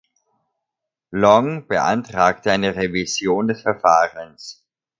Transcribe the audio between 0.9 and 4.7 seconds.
Long beantragte eine Revision des Verfahrens.